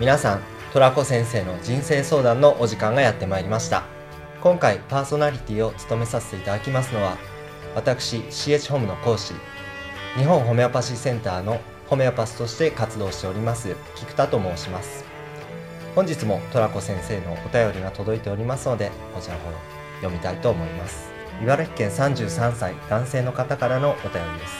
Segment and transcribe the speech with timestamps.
[0.00, 3.84] 皆さんトラコ先生の人生相談のお時間がやってまいりました。
[4.40, 7.16] 今回パーソナリティを務めさせていただきますのは
[7.76, 9.34] 私 CH ホームの講師
[10.16, 15.04] 日本ホメオパシーセンターのホメオパスとして活動しております菊田と申します。
[15.94, 19.50] 本日もトラコ先生のお便りが届いておりますのでこちらの方
[20.00, 21.08] 読みたいと思います。
[21.40, 24.54] 茨城県33歳男性の方からのお便りです。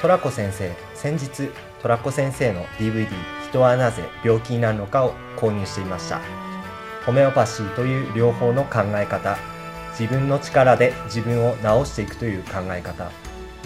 [0.00, 1.50] トラコ先生先日
[1.80, 3.08] トラコ先生の DVD
[3.48, 6.20] 人はなぜ病気になるのかを購入していました。
[7.06, 9.38] ホメオパシーという療法の考え方。
[9.98, 13.10] 自分の力で自分を治していくという考え方。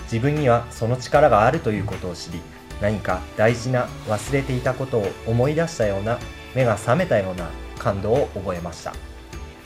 [0.04, 2.40] 自分にはその力があるということを知り
[2.80, 6.20] 何か大事な忘れていたことを思い出したような
[6.54, 8.92] 目が覚めたような感動を覚えました。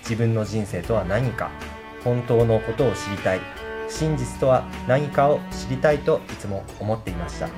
[0.00, 1.50] 自分の人生とは何か
[2.02, 3.67] 本当のことを知りたい。
[3.88, 7.48] 真実とは何かを知りたいといつも思っていました。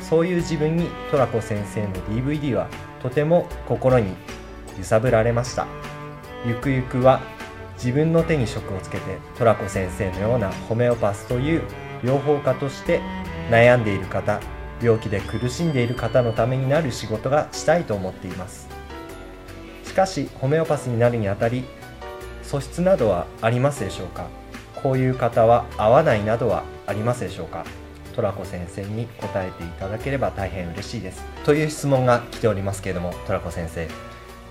[0.00, 2.68] そういう自分にトラコ先生の DVD は
[3.02, 4.12] とても心に
[4.78, 5.66] 揺さぶられました。
[6.46, 7.20] ゆくゆくは
[7.76, 11.62] 自分の手に職をつけてトラコ先生のようなホメオパスという
[12.02, 13.00] 療法家として
[13.50, 14.40] 悩んでいる方
[14.82, 18.68] 病気で苦しんでいる方のためになる仕事がしたいと思っています。
[19.84, 21.64] しかしホメオパスになるにあたり
[22.42, 24.26] 素質などはありますでしょうか？
[24.84, 27.64] こういう方は合わないなどはありますでしょうか？
[28.14, 31.24] トラコ先生に答えていただければ大変嬉しいです。
[31.44, 33.88] という質問が来ておりますけれどもトラコ先生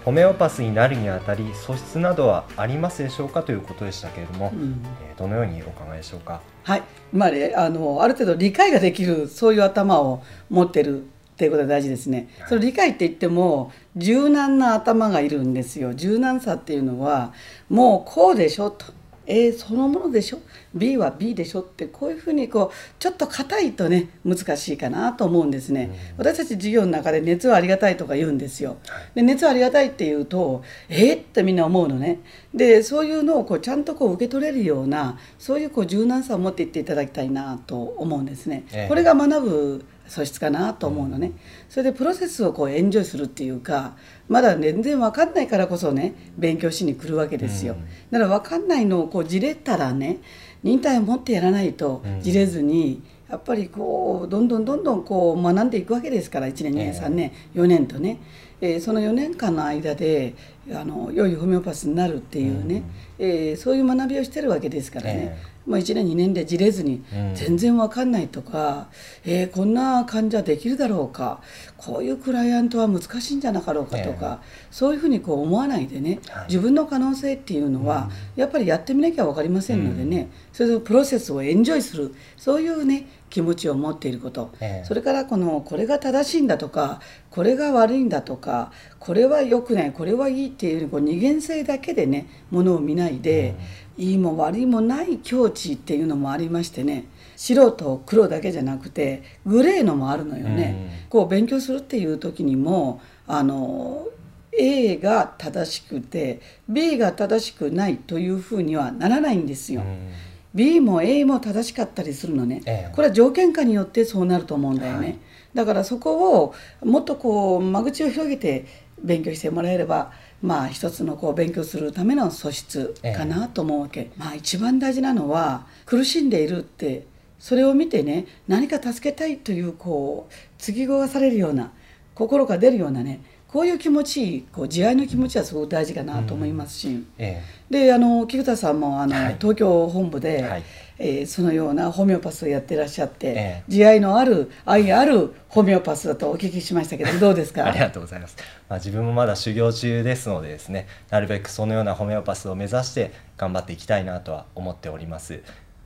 [0.04, 3.44] ホメオパスになるにあたり素質などはありますでしょうか？
[3.44, 6.42] ということでしたけれども、うん、えー、どのようにお考えでしょうか？
[6.64, 6.84] はい。
[7.14, 11.06] まあねあのある程度理解ができるそういう頭を持ってるっ
[11.38, 15.94] ていうことが大事ですね、はい、その理解って言っても柔軟な頭がいるんですよ。
[15.94, 17.34] 柔軟さっていうのは
[17.70, 18.88] もうこうでしょと
[19.26, 20.40] A そのものでしょ
[20.74, 21.62] ？B は B でしょ？
[21.62, 28.78] ってこういうふうにこうちょっと硬いとね難しいかなと思うんですね、うん、私たち授業の中で熱はありがたいとか言うんですよ。
[29.16, 32.20] で熱はありがたいって言うとえー、ってみんな思うのね。
[32.54, 38.88] でそういうのをこうちゃんとこう受け取れるようなそういうこう柔軟さを持っていっていただきたいなと思うんですね、え。
[38.88, 41.32] これが学ぶ素質かなと思うのね、
[41.70, 43.96] それでプロセスをこうエンジョイするっていうか
[44.30, 47.76] まだ全然分かんないからこそね勉強しに来るわけですよ、
[48.12, 50.20] だから分かんないのをこうじれたらね
[50.62, 53.02] 忍耐を持ってやらないとじれずに、
[53.34, 58.20] やっぱりこうどんどんどんどんこう学んでいくわけですから1年2年3年4年とね、
[58.62, 60.36] えー、その4年間の間で
[60.72, 62.84] あの良いホメオパスになるっていうね、
[63.18, 65.36] うん、えー、そういう学びをしてるわけですからね、
[65.66, 67.04] えー、もう1年2年でじれずに
[67.34, 68.88] 全然わかんないとか、
[69.26, 71.42] うん、えー、こんな患者できるだろうか
[71.78, 87.02] こういうクライアントは難しいんじゃなかろうかとか、えー、そういうふうにこう思わないでね、はい、自分の可能性っていうのは、やっぱりやってみなきゃ分かりませんのでね、それでプロセスをエンジョイするそういうね気持ちを持っていること、えそれからこのこれが正しいんだとか
[87.32, 93.56] これが悪いんだとかこれは良くないこれはいいっていうこう二元性だけでねものを見ないで、
[93.98, 97.06] うん、いいも悪いもない境地っていうのもありましてね
[97.36, 101.00] 白と黒だけじゃなくてグレーのもあるのよね。
[101.04, 104.10] うん、こう勉強するっていう時にもあの
[104.56, 106.40] A が正しくて
[106.70, 109.82] B が正しくないというふうにはならないんですよ。
[109.82, 110.12] うん
[110.54, 115.20] B も A も正しかったりするのね、ええ、これは条件下によってそうなると思うんだよね、はい、
[115.54, 116.54] だからそこを
[116.84, 118.66] もっとこう間口を広げて
[119.02, 127.08] 勉強してもらえればまあ一つのこう勉強するための素質かなと思うわけ、え、まあ一番大事なのは苦しんでいるって
[127.40, 131.72] それを見てね何か助けたいというこう継ぎがされるような
[132.16, 140.64] 心が出るようなねこういう気持ちこう慈愛の気持ちはすごく大事かなと思いますし、うんええ、であの菊田さんもあの、はい、東京本部で、はい、
[140.98, 147.66] えー、そのようなホメオパスをやってらっしゃって、ええ、慈愛のある愛あるホメオパスだとお聞きしましたけど どうですか？
[147.68, 148.38] ありがとうございます、
[148.68, 155.42] まあ、自分もまだ修行中ですのでですねなるべくそのようなホメオパスを目指して頑張っていきたいなとは思っております。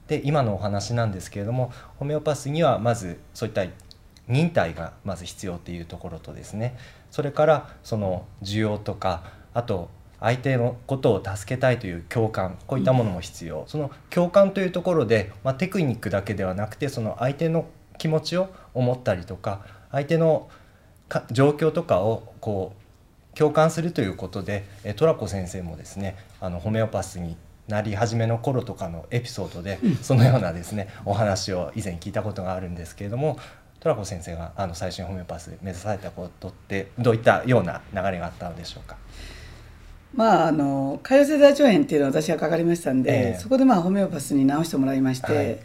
[0.07, 3.65] で今のお話なんですけれどもホメオパスにはまずそういった
[4.27, 6.77] 忍耐がまず必要っていうところとですね。
[7.11, 9.89] それからその需要とかあと
[10.19, 17.65] 相手のことを助けたいという共感こういったものも必要、うん、その共感というところで、まあ、テクニックだけではなくてその相手の
[17.97, 20.49] 気持ちを思ったりとか相手の
[21.31, 22.73] 状況とかをこ
[23.33, 24.65] う共感するということで
[24.95, 27.37] トラコ先生もですねあのホメオパスに
[27.67, 33.37] なり始めの頃とかのエピソードでそのようなですねお話を以前聞いたことがあるんですけれども
[33.79, 38.97] トラコ先生があの最初にホメオパス目指されたことってどういったような流れがあったのでしょうか？
[40.15, 45.59] まああの潰瘍性大腸炎っていうのは私がかかりましたんで、えー、そこでまあホメオパスに治してもらいまして、はい、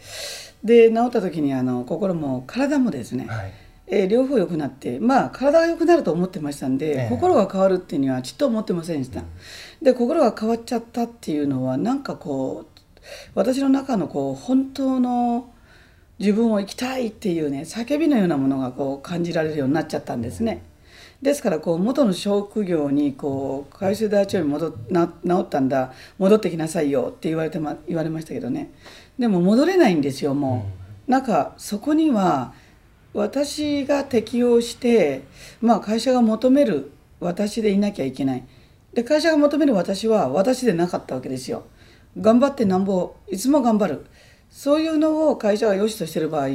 [0.63, 3.53] で治った時にあの心も体もですね、はい、
[3.87, 7.09] えー両方良くなってまあ体が良くなると思ってましたんで、ええ。
[7.09, 9.23] 心が変わるっていうにはちっと思ってませんでした、
[9.81, 12.79] で心が変わっちゃったっていうのはなんかこう
[13.33, 15.52] 私の中のこう本当の
[16.23, 20.63] 自分を生きたいっていうね叫びのようなものがこう感じられるようになっちゃったんですね。
[21.21, 28.71] ですからこう元の職業にこう海水大腸に戻っな治ったんだ戻ってきなさいよって言われて、ま、言われましたけどね
[29.19, 30.65] でも戻れないんですよも
[31.07, 31.11] う。
[31.11, 32.53] なんかそこには
[33.13, 35.23] 私が適応して、
[35.59, 38.43] まあ、会社が求める私でいなきゃいけない
[38.93, 41.65] で会社が求める私は私でなかったわけですよ
[42.19, 44.05] 頑張ってなんぼいつも頑張る
[44.53, 46.49] そういうのを会社が良しとしてる場合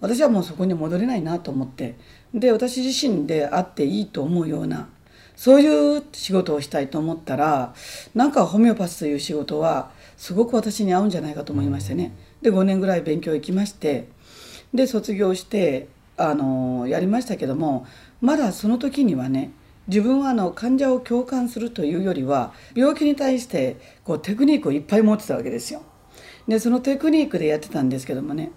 [0.00, 1.96] 私はもうそこに戻れないなと思って
[2.32, 4.88] で私自身であっていいと思うような
[5.34, 7.74] そういう仕事をしたいと思ったら
[8.14, 14.06] なんかホメオパスという仕事はすごく私に合うんじゃないかと思いましてねで5年ぐらい勉強行きまして
[14.72, 17.84] で卒業してあのやりましたけども
[18.20, 19.50] まだその時にはね
[19.88, 25.82] 自分はあの患者を共感するというよりは病気に対してこうテクニックをいっぱい持ってたわけですよ。
[26.48, 28.50] でそのテクニックでやってたんですけどもね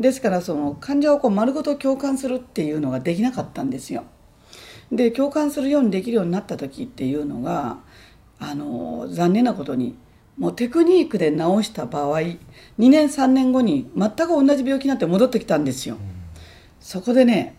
[0.00, 4.04] ですからその患者をこう丸ごと共感するっていうのができなかったんですよ。
[4.92, 7.78] で共感するようにできるようになった時っていうのが
[8.38, 9.96] あの残念なことに
[10.38, 12.38] もうテクニックで治した場合2
[12.78, 15.96] 年3年後に全く同じ病気になって戻ってきたんですよ。
[16.78, 17.56] そこでね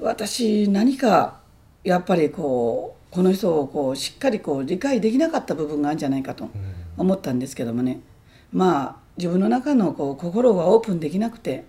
[0.00, 1.40] 私何か
[1.84, 6.50] やっぱりこうこの人をこうしっかりこう理解できなかった部分があるんじゃないかと
[6.96, 8.00] 思ったんですけどもね
[8.52, 11.64] まあ自分の中のこう心がオープンできなくて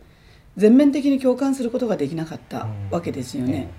[0.57, 3.71] 全面的に共感することができなかったわけですよね。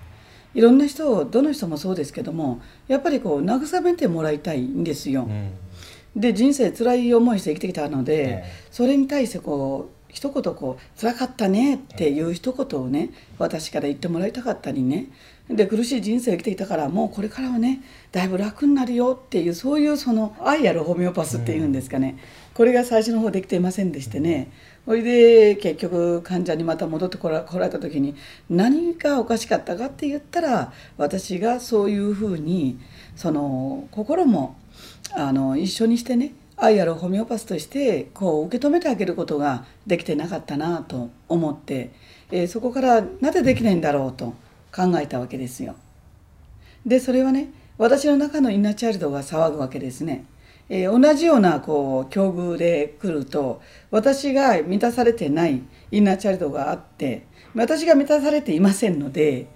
[0.54, 5.28] いろんな人をどの人もそうですけどもやっぱりこう慰めてもらいたいんですよ。
[6.14, 8.44] で人生辛い思いして生きてきたので、ええ。
[8.70, 15.06] それに対してこう一言こう「辛かったね」っていう一言をね私から言ってもらいたかったりね。
[15.48, 22.16] で苦しい人生を生きてきたからもうこれからはねだいぶ楽になるよっていうそういうその愛あるホメオパスっていうんですかね、
[22.54, 24.50] これが最初の方できていませんでしてね
[24.84, 28.14] それで結局患者にまた戻ってこられた時に
[28.48, 32.78] 何がおかしかったかって言ったら私がそういうふうに
[33.16, 34.56] その心も
[35.12, 41.90] あの一緒にしてね愛あるホメオパスとしてこう受け止めてあげることができてなかったなと思って、
[42.30, 44.34] えーそこからなぜできないんだろうと
[44.74, 45.74] 考えたわけですよ。
[46.86, 50.24] でそれはね私の中のインナーチャイルドが騒ぐわけですね。
[50.68, 59.46] えー同じようなこう境遇で来ると私が満たされてないインナーチャイルドがあって私が満たされていませんので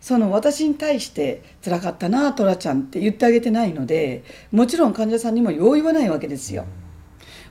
[0.00, 6.64] その私に対して「辛かったなトラちゃん」って言ってあげてないのでもちろん患者さんにもよう言わないわけですよ。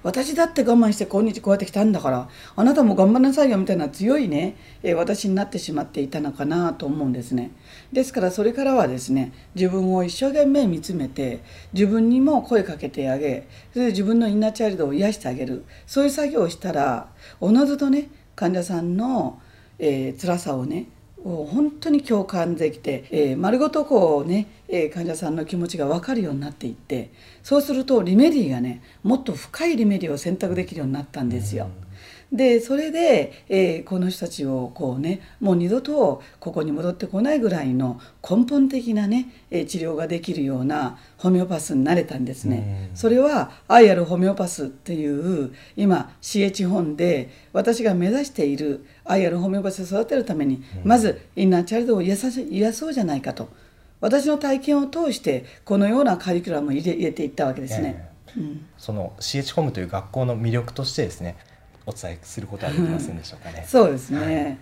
[0.04, 7.52] 私だって我慢して今日こうやって来たんだからあなたも頑張んなさいよみたいな強いね、え私になってしまっていたのかなと思うんですね。
[7.92, 11.44] ですからそれからはですね自分を一生懸命見つめて
[11.74, 15.66] 自分にも声かけてあげそれで自分のインナーチャイルドを癒してあげる。
[15.86, 17.10] そういう作業をしたら
[17.40, 19.40] おのずとね患者さんの、
[19.78, 20.88] えー辛さをね
[21.24, 27.12] 本当に共感できて、えー丸ごとこうね、えー患者さんの気持ちが分かるようになっていって
[27.44, 31.70] そうするとリメディがねもっと深いリメディを選択できるようになったんですよ。
[32.32, 42.88] でそれで、えーこの人たちをこうねもう二度とここに戻ってこないぐらいの根本的なね、えー治療ができるようなホメオパスになれたんですね。
[42.92, 53.50] うんそれは愛あるホメオパスっていう今 CH 本で私が目指している愛あるホメオパスを育てるために、まずインナーチャイルドを癒させ癒そうじゃないかと
[54.00, 58.10] 私の体験を通してこのようなカリキュラムを入れ入れていったわけですね。
[58.38, 61.36] うんその CH ホームという学校の魅力としてですね
[61.86, 63.66] お伝えすることはできませんでしょうかね。
[63.68, 64.58] そうですね。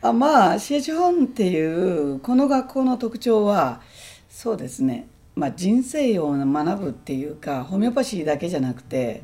[0.00, 3.80] あまあ CH 本っていうこの学校の特徴は
[4.28, 9.22] そうですね、まあ、人生を学ぶっていうかホメオパシーだけじゃなくて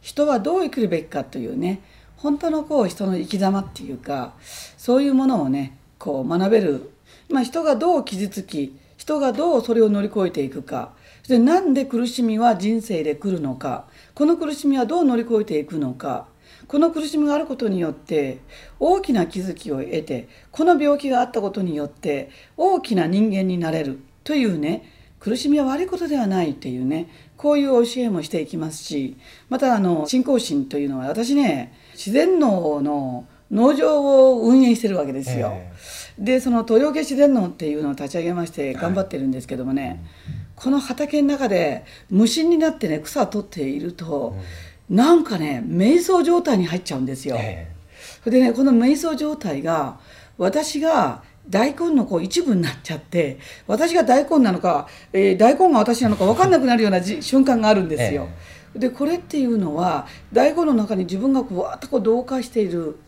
[0.00, 1.80] 人はどう生きるべきかというね
[2.22, 4.34] 本当のこう人の生き様っていうか
[4.76, 6.92] そういうものをねこう学べる、
[7.28, 10.92] まあ、人がどう傷つき人がどうそれを乗り越えていくか。
[11.22, 13.86] それでなんで苦しみは人生で来るのか。
[14.14, 16.26] この苦しみはどう乗り越えていくのか。
[16.68, 18.40] この苦しみがあることによって
[18.78, 24.00] 大きな気づきを得てこの病気があったことによって大きな人間になれる。
[24.22, 24.84] というね
[25.18, 27.08] 苦しみは悪いことではないというね
[27.38, 29.16] こういう教えもしていきますし
[29.48, 35.52] またあの信仰心というのは私ね自然農の農場を運営してるわけですよ。
[35.52, 35.70] え
[36.18, 40.02] でその豊家自然農っていうのを立ち上げまして頑張ってるんですけどもね、
[40.56, 44.34] この畑の中で無心になってね草を取っていると、
[44.88, 47.36] なんかね瞑想状態に入っちゃうんですよ。
[47.38, 47.70] え
[48.24, 50.00] それでねこの瞑想状態が
[50.38, 58.28] 私が大根のこう一部になっちゃって私が大根なのか、えー、大根が私なのか分かんなくなるようなじ瞬間があるんですよ。
[58.74, 62.98] でこれっていうのは大根の中に自分がこうわーっとこう同化している。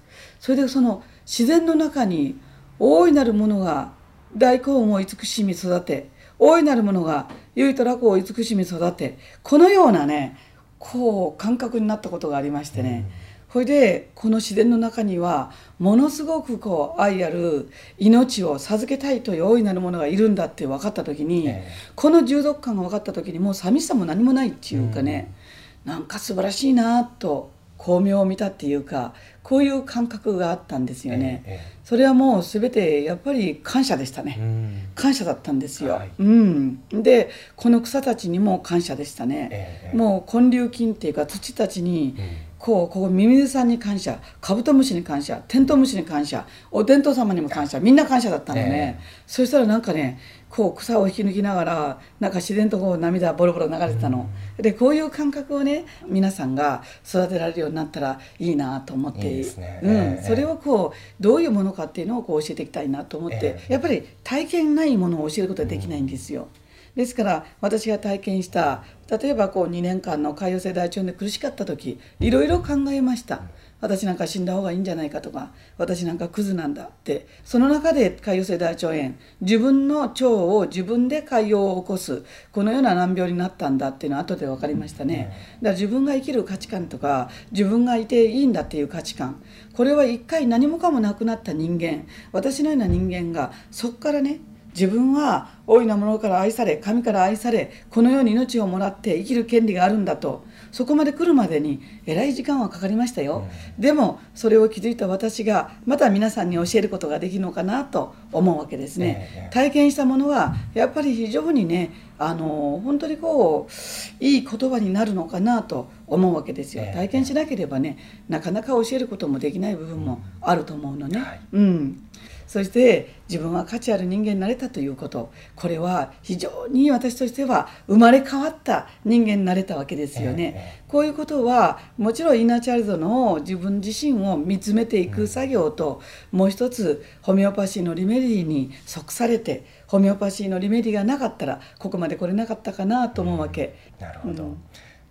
[0.41, 2.37] それでその自然の中に
[2.79, 3.93] 大いなるものが
[4.37, 10.37] 大根を慈しみ育て大いなるものが唯いと楽を慈しみ育てこのようなね
[10.79, 13.09] こう感覚になったことがありましてね、
[13.53, 25.42] それでこの自然の中にはものすごくこう愛ある命を授けたいという大いなるものがいるんだって分かった時に、えこの従属感が分かった時にもう寂しさも何もないっていうかね、うん、
[25.85, 27.51] なんか素晴らしいなと
[27.83, 29.13] 巧妙を見たっていうか
[29.43, 36.81] こういう感覚があったんですよね、ええ、それはもう全てやっぱり感謝でしたね、うん、感謝だったんですよ、はい、うん。
[36.93, 39.49] でこの草たちにも感謝でしたね、
[39.93, 42.53] え、もう根粒菌っていうか土たちに、うん。
[42.63, 50.21] こうここミミズさんに感謝カブトムシに感謝テントウムシに感謝お天道様にも感謝みんな感謝だったのね、えー、そしたらなんかね
[50.53, 54.29] こう草を引き抜きながらなんか自然とこう涙ボロボロ流れてたの、
[54.59, 59.33] うん、でこういう感覚をね皆さんが育てられるようになったらいいなと思って。
[59.33, 66.43] いい、ね、うん、それをこうどういうものかっていうのをこう教えていきたいなと思って、えー、やっぱり体験ないものを教えることはできないんですよ。
[66.43, 66.63] うん
[66.95, 73.43] ですから私が体験した例えばこう2年間の潰瘍性大腸炎で苦しかった時いろいろ考えました
[73.83, 82.23] 私なんか死んだ方がいいんじゃないかとか私なんかクズなんだってその中で潰瘍性大腸炎自分の腸を自分で潰瘍を起こす
[82.53, 85.33] このような難病になったんだっていうのは後で分かりましたね。
[85.61, 89.43] だから自分が生きる価値観とか自分がいていいんだっていう価値観
[89.75, 94.41] これは一回何もかもなくなった人間私のような人間がそこからね
[94.75, 117.99] 自分は大いなものから愛され神から愛されこのように命をもらって生きる権利があるんだとそこまで来るまでにえらい時間はかかりましたよ、うん、でもそれを気づいた私がまた皆さんに教えることができるのかなと思うわけですね、えー、体験したものはやっぱり非常にねあの本当にこういい言葉になるのかなと思うわけですよ、体験しなければね
[118.29, 122.09] なかなか教えることもできない部分もあると思うのね、はい、うん
[122.53, 130.83] そして自分は価値ある人間になれたということこれは非常に私としては生まれ変わった人間になれたわけですよね。
[130.87, 143.75] こういうことはもちろんイナーチャイルドの自分自身を見つめていく作業と、もう一つホメオパシーのリメディに即されてホメオパシーのリメディがなかったらここまで来れなかったかなと思うわけ。
[143.99, 144.63] なるほど、うん、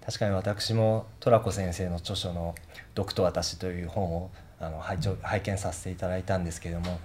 [0.05, 2.53] 確かに私もトラコ先生の著書の
[2.93, 4.29] 「毒と私」という本を
[4.62, 7.00] あの拝聴拝見させていただいたんですけども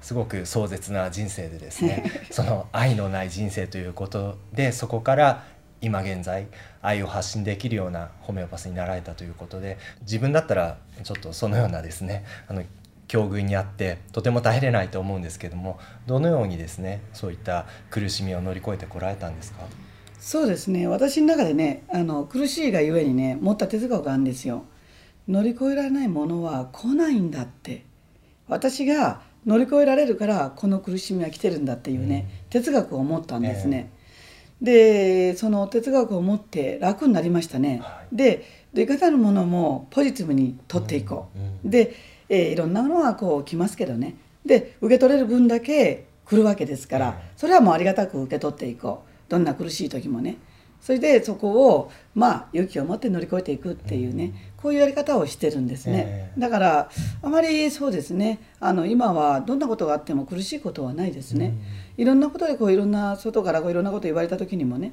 [0.00, 5.44] すごく壮絶な人生でですね その愛のない人生ということでそこから
[5.80, 6.46] 今現在
[6.82, 12.62] 愛を発信できるようなホメオパスになられたということで自分だったらちょっとそのようなですねあの
[13.06, 19.60] 境遇にあってとても耐えれないと思うんですけどもどのようにですねそういった苦しみを乗り越えてこられたんですか？
[20.20, 20.88] そうですね。
[20.88, 24.64] 私の中でねあの苦しいがゆえにね持った哲学があるんですよ。
[25.28, 27.84] 乗り越えられないものは来ないんだって。
[28.48, 33.90] 私が乗り越えられるからこの苦しみは来てるんだっていうね、うん、哲学を持ったんですね。
[34.62, 34.64] えー、
[35.32, 37.80] でその哲学を持って楽になりましたね。
[37.82, 41.38] はい、でいかなるものもポジティブに取っていこう。
[41.38, 41.94] うんうん、で、
[42.28, 50.36] えー、いろんなものはこう来ますけどねで受け取れる分だけ来るわけですから、それはもうありがたく受け取っていこうどんな苦しい時もね。
[50.80, 56.90] それでそこをまあ勇気を持って乗り越えていくっていうね、こういうやり方をしてるんですね、だから
[57.22, 61.54] あまりそうですねあの今はどんなことがあっても苦しいことはないですね、
[61.96, 64.92] いろんなことでこういろんな外からこういろんなこと言われた時にもね、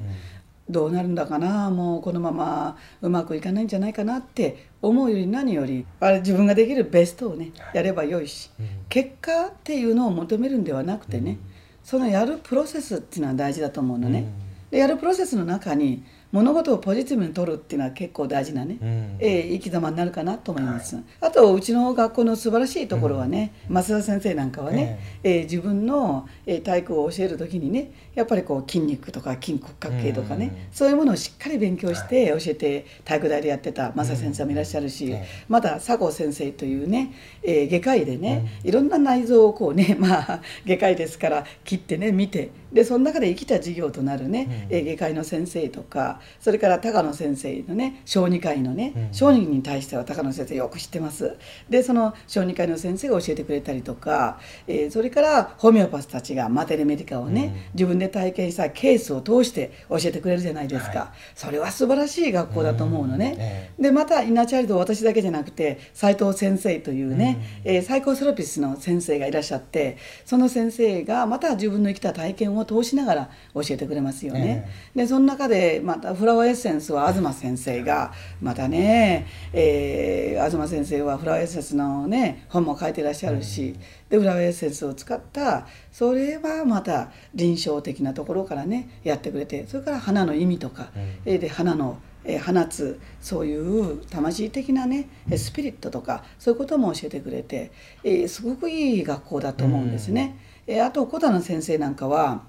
[0.70, 8.50] どうなるんだかなもうこのままうまくいかないんじゃないかなって思うより何よりあれ自分ができるベストをねやればよいし、
[8.90, 11.38] 結果っていうのを求めるんではなくてね、
[11.84, 14.45] そのやるプロセスっていうのは大事だと思うのね。
[14.76, 16.04] でやるプロセスの中に
[16.34, 35.16] 物事をポジティブに取るっていうのは結構大事なね、うん、えー、生き様になるかなと思います、はい、あとうちの学校の素晴らしいところはね、うん、増田先生なんかはね、えー、えー、自分の、え体育を教える時にねやっぱりこう筋肉とか筋骨格系とかね、うん、そういうものをしっかり勉強して教えて体育大でやってた増田先生もいらっしゃるし、
[35.48, 49.14] また佐合先生というね、えー、外科医でね、いろんな内臓をこうね まあ外科医ですから切ってね見てでその中で生きた授業となるね、え外科医の先生とかそれから高野先生のね小児科医のね、うん。
[49.14, 51.36] 小児に対しては高野先生よく知ってます。
[51.70, 57.54] でその小児科医の先生が教えてくれたりとか、えーそれからホメオパスたちがマテレメディカをね、うん。
[57.74, 61.10] 自分で体験したケースを通して教えてくれるじゃないですか、はい。
[61.36, 74.70] それは素晴らしい学校だと思うのね、うんえでまたインナーチャイルド私だけじゃなくて斉藤先生というね、えーサイコセラピストの先生がいらっしゃってその先生がまた自分の生きた体験を通しながら教えてくれますよね。
[74.96, 83.76] でその中でまたフラワーエッセンスは東先生がまたね、えー東先生はフラワーエッセンスのね本も書いてらっしゃるし、
[84.10, 91.02] でフラワーエッセンスを使ったそれはまた臨床的なところからねやってくれてそれから花の意味とか、うん。
[91.26, 97.72] えーで花のえー放つそういう魂的なねえースピリットとかそういうことも教えてくれて、
[98.04, 100.38] えーすごくいい学校だと思うんですね。
[100.68, 102.44] えーあと小田野先生なんかは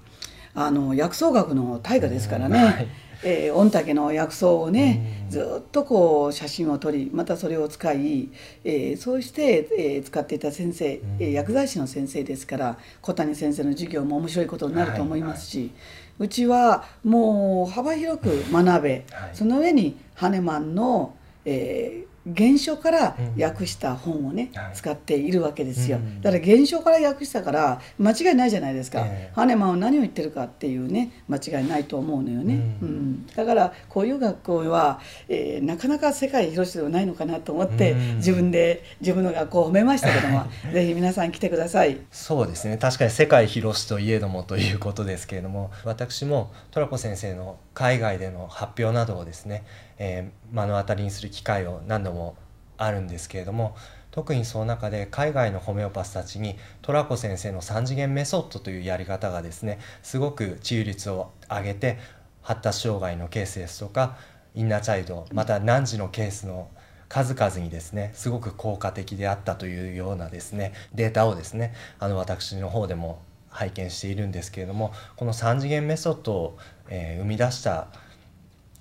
[0.55, 2.65] あの薬草学の大家ですからね、うん。
[2.65, 2.87] はい
[3.23, 5.29] えー御嶽の薬草をね、うん。
[5.29, 8.29] ずっとこう写真を撮りまたそれを使い、
[8.63, 15.71] えーそうして、えー使っていた先生、えー薬剤師の先生ですから小谷先生の授業も面白いことになると思いますし、
[16.19, 19.29] うちはもう幅広く学べ、はい。
[19.33, 23.43] その上にハネマンの、えー原書からうん。
[23.43, 24.71] 訳した本をね、はい。
[24.73, 26.21] 使っているわけですよ、うん。
[26.21, 29.31] だから原書から訳したから間違いないじゃないですか、ええ。
[29.33, 33.27] ハネマンは何を言ってるかっていうね間違いないと思うのよね、ううんん。
[33.27, 38.15] だからこういう学校は、えーなかなか世界広しではないのかなと思って、うん。
[38.17, 41.97] 自分で自分の学校を褒めましたけども ぜひ皆さん来てください。
[42.11, 42.77] そうですね。
[42.77, 49.63] 確かに世界広しといえどもということですけれども私もトラコ先生の海外での発表などをですね、
[49.99, 52.35] えー目の当たりにする機会を何度も
[52.77, 53.75] あるんですけれども
[54.11, 61.97] 特にその中で海外のホメオパスたちにトラコ先生の3次元メソッドというやり方がですねすごく治癒率を上げて
[62.41, 64.17] 発達障害のケースですとか
[64.55, 66.69] インナーチャイルドまた難児のケースの
[67.09, 76.57] 数々にですねすごく効果的であったというようなですねデータをですねあの私の方でも拝見しているんですけれどもこの3次元メソッドを、
[76.89, 77.87] えー生み出した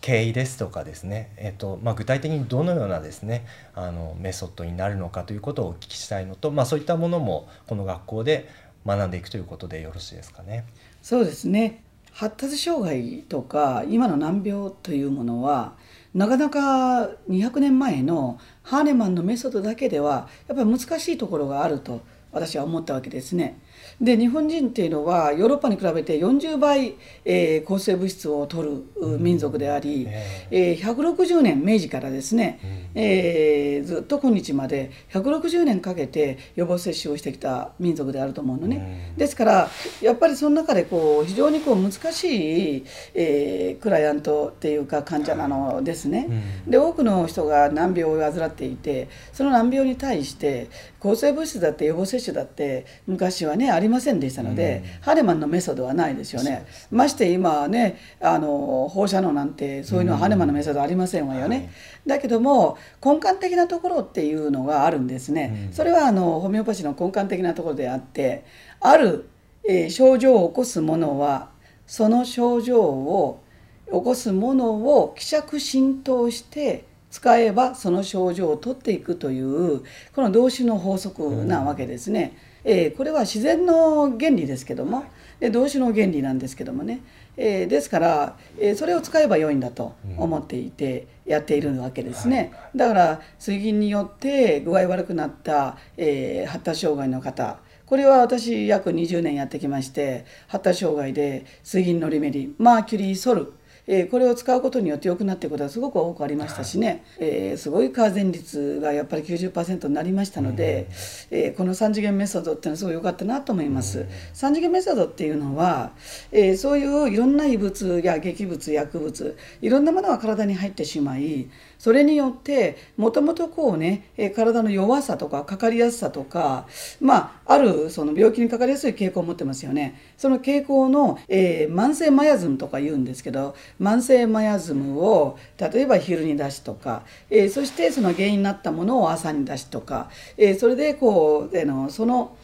[0.00, 8.48] 経緯ですとかですね、えっとまあ、具体的にどのようなですねあのメソッドになるのかということをお聞きしたいのと、まあ、そういったものもこの学校で
[8.86, 10.64] 学んでいくということでよろしいですかね。
[11.02, 15.74] そうですね発達障害とか今の難病というものは
[16.14, 22.00] なかなか200年前のハーネマンのメソッドだけではやっぱり難しいところがあると
[22.32, 23.60] 私は思ったわけですね。
[24.00, 30.72] で日本人っていうのはヨーロッパに比べて40倍、えー抗生物質を取るう民族であり、ええ。
[30.74, 39.10] ー160年明治からですね、えーずっと今日まで160年かけて予防接種をしてきた民族であると思うのね。
[39.12, 39.18] うん。
[39.18, 39.70] ですから
[40.02, 46.26] やっぱりその中でこう非常にこう難しい、えークライアントっていうか患者なのですね。
[46.66, 46.70] うん。
[46.70, 50.68] で多くの人が難病を患っていてその難病に対して
[51.06, 56.66] 抗生物質だって予防接種だって昔はねありませんでしたので、ハレマンのメソッドはないですよね。
[56.90, 61.56] まして今はねあの放射能なんてそういうのはハネマンのメソッドありませんわよね。
[61.56, 61.68] はい
[62.06, 65.66] だけども根幹的なところっていうのがあるんですね。
[65.68, 68.44] うんそれはあのホメオパシーの根幹的なところであって
[68.80, 69.28] ある、
[69.68, 71.50] えー症状を起こすものは
[71.86, 73.42] その症状を
[73.86, 76.84] 起こすものを希釈浸透して
[77.16, 79.80] 使えばその症状を取っていくという
[80.14, 82.36] この動詞の法則なわけですね。
[82.62, 85.04] えーこれは自然の原理ですけども
[85.40, 87.00] で動詞の原理なんですけどもね、
[87.38, 92.52] えーですから、えーそれを使えば良いんだと思っていてやっているわけですね。
[92.74, 103.54] だから水銀によって具合悪くなった、えー発達障害の方これは私約20年やってきまして発達障害で水銀のリメリマーキュリーソル
[103.88, 110.88] えーこれを使うことによって良くなっていくことはすごく多くありましたしね、えーすごい改善率がやっぱり90%になりましたので、
[111.30, 114.06] えーこの3次元メソッドっていうのはすごい良かったなと思います。
[114.34, 115.92] 3次元メソッドっていうのは、
[116.32, 126.66] えーそういういろんな異物や劇物薬物いろんなものが体に入ってしまいそれによってもともとこうね、体の弱さとかかかりやすさとか
[127.00, 130.00] まああるその病気にかかりやすい傾向を持ってますよね。
[130.16, 142.36] その傾向の、えー慢性マヤズムとか言うんですけど慢性マヤズムを例えば昼に出しとか、えーそしてその原因になったものを朝に出しとか、えーそれでこうあのその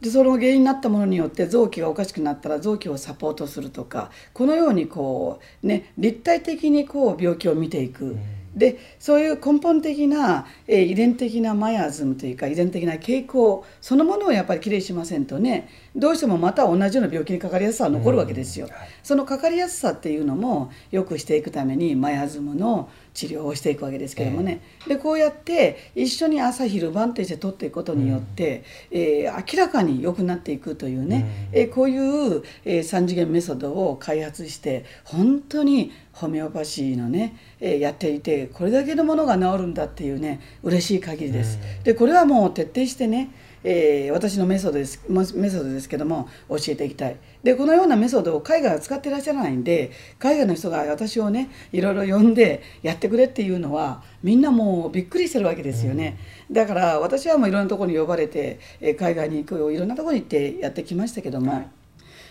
[0.00, 8.16] でその原因になったものによって臓器がおかしくなったら臓器をサポートするとかこのようにこうね立体的にこう病気を見ていく。
[8.58, 15.68] でそういう根本的な、えー、遺伝的なマヤズムというか遺伝的な傾向そのものをやっぱりきれいしませんとね。
[15.98, 18.66] どうしてもまた同じような病気にかかりやすさは残るわけですよ。
[18.66, 41.58] うんはい、そのかかりやすさっていうのもよくしていくためにマイアズムの治療をしていくわけですけどもね、えー、でこうやって一緒に朝昼晩として取っていくことによって、うん、えー、明らかに良くなっていくというね、うん、えー、こういう、えー、3次元メソッドを開発して本当にホメオパシーのね、えー、やっていてこれだけのものが治るんだっていうね嬉しい限りです。
[41.78, 43.30] うん、でこれはもう徹底してね
[43.64, 47.16] えー、私のメソッドですメソッドですけども教えていきたい。
[47.42, 56.18] でこのようなメソッドを海外は使ってらっしゃらないんで海外の人が私をねいろいろ呼んでやってくれっていうのはみんなもうびっくりしてるわけですよね、
[56.48, 61.68] うん、だから私はもういろんなところに呼ばれて、えー、海外に行くいろんなところに行ってやってきましたけども、はい、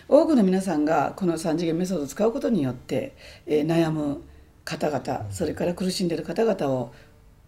[0.10, 4.22] 多くの皆さんがこの3次元メソッドを使うことによって、えー、悩む
[4.66, 6.94] 方々それから苦しんでる方々を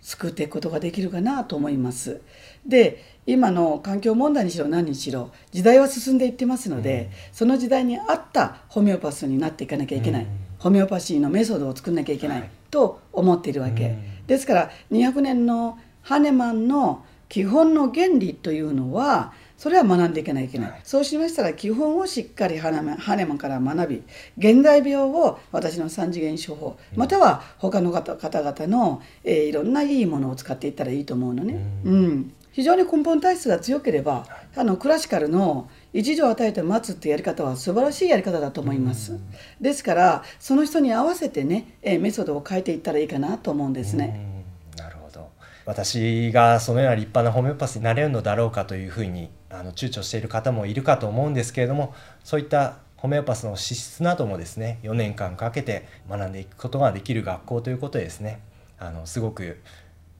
[0.02, 2.22] 救っていくことができるかなと思います。
[2.66, 24.04] で今の環境問題にしろ何にしろ時代は進んでいってますので、うん、その時代に合ったホメオパスになっていかなきゃいけない、うん、ホメオパシーのメソッドを作んなきゃいけないと思っているわけ、うん、ですから200年のハネマンの基本の原理というのはそれは学んでいかないといけない、はい、そうしましたら基本をしっかりハネマンから学び
[24.38, 31.60] 現代病を私の三次元処方または他の方々の、えー、いろんないいものを使っていったらいいと思うのね。
[31.84, 39.18] うん、うん非常に根本体質が強ければあのクラシカルの一助を与えて待つってやり方は素晴らしいやり方だと思います。
[39.62, 44.44] ですからその人に合わせてね、えメソッドを変えていったらいいかなと思うんですね。
[44.78, 45.30] なるほど。
[45.66, 51.94] 私がそのような立派なホメオパスになれるのだろうかというふうにあの躊躇している方もいるかと思うんですけれども
[52.26, 58.42] そういったホメオパスの資質などもですね4年間かけて学んでいくことができる学校ということでですね。
[58.80, 59.62] あのすごく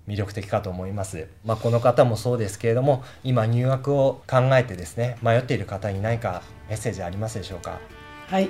[0.10, 1.28] 魅力的かと思います。
[1.46, 7.80] まあ、この方もそうですけれども今入学を考えてですね迷っている方に何かメッセージありますでしょうか？
[8.28, 8.50] はい。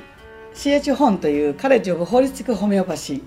[0.55, 3.21] CH 本というカレッジ・オブ・ホリスティック・ホメオパシー、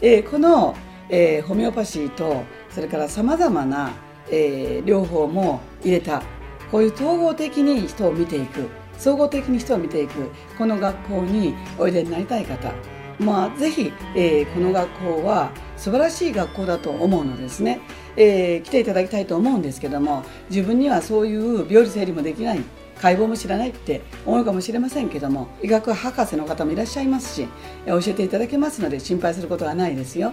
[0.00, 0.76] えー、この、
[1.08, 3.90] えー、ホメオパシーとそれからさまざまな、
[4.30, 6.22] えー、療法も入れた
[6.70, 12.72] こういう統合的に人を見ていく総合的に人を見ていくこの学校においでになりたい方。
[13.18, 14.88] まあ、ぜひ、えー、この学
[15.20, 17.80] 校は素晴らしい学校だと思うのですね、
[18.16, 22.60] えー、来ていただきたいと思うんですけども自分にはそういう病理整理もできない
[23.00, 27.48] 解剖も知らないって思うかもしれませんけども医学博士の方もいらっしゃいますし
[27.86, 30.32] 教えていただけますので心配することはないですよ。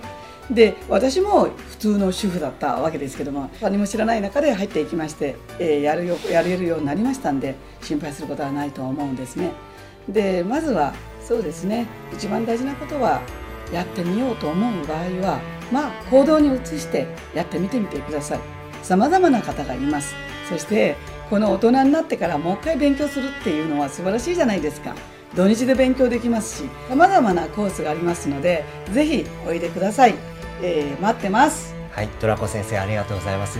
[0.51, 9.51] で私も普通の主婦だったわけですけども何も知らない中で入っていきまして、えー、やるよやれるようになりましたんで心配することはないと思うんですね。
[10.07, 13.21] でまずはそうですね一番大事なことは
[13.71, 18.39] やってみようと思う場合はまあ行動に移してやってみてみてください。
[18.83, 20.15] さまざまな方がいます。
[20.49, 20.95] そして
[21.29, 24.95] この大人になってからもう一回勉強するっていうのは素晴らしいじゃないですか。
[25.35, 30.15] 土日で勉強できますしさまざまなコースがありますのでぜひおいでください、
[30.61, 31.75] えー、待ってます。
[31.91, 33.59] はいトラコ先生ありがとうございます。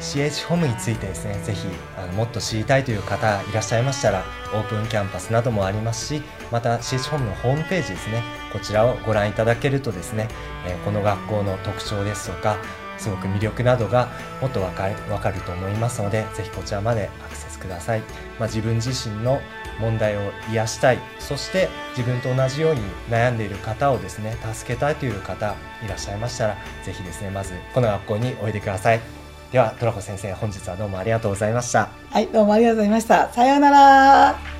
[0.00, 1.66] CH ホームについてですねぜひ
[1.98, 8.22] あのもっと知りたいという方いらっしゃいましたらオープンキャンパスなどもありますしまた CH ホームのホームページですね。
[8.52, 10.28] こちらをご覧いただけるとですね、
[10.66, 12.58] えー、この学校の特徴ですとか
[12.98, 14.08] すごく魅力などが
[14.40, 18.00] もっとわかるかると思いますのでぜひこちらまでアクセスください、
[18.38, 19.40] まあ、自分自身の
[19.80, 20.98] 問題を癒したい。
[21.18, 29.00] そして自分と同じように悩んでいる方をですね助けたいという方いらっしゃいましたらぜひですねまずこの学校においでください。
[29.52, 31.88] ではトラコ先生本日はどうもありがとうございました。
[32.10, 33.32] はいどうもありがとうございました。
[33.32, 34.59] さようなら。